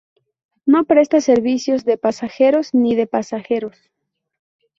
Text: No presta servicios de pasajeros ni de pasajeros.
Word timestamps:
No 0.65 0.85
presta 0.85 1.21
servicios 1.21 1.85
de 1.85 1.95
pasajeros 1.99 2.73
ni 2.73 2.95
de 2.95 3.05
pasajeros. 3.05 3.91